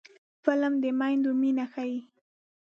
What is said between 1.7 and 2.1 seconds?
ښيي